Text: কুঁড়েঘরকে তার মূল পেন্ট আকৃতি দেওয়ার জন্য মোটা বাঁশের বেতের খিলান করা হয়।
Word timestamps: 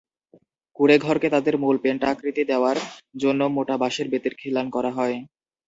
কুঁড়েঘরকে 0.75 1.27
তার 1.33 1.55
মূল 1.57 1.75
পেন্ট 1.83 2.01
আকৃতি 2.11 2.43
দেওয়ার 2.51 2.77
জন্য 3.17 3.41
মোটা 3.55 3.75
বাঁশের 3.81 4.07
বেতের 4.09 4.33
খিলান 4.37 4.67
করা 4.75 4.91
হয়। 4.97 5.17